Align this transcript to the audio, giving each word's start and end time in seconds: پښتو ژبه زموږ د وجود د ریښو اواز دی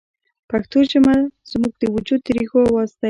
پښتو 0.49 0.77
ژبه 0.91 1.15
زموږ 1.51 1.73
د 1.81 1.83
وجود 1.95 2.19
د 2.23 2.27
ریښو 2.37 2.59
اواز 2.67 2.89
دی 2.93 2.99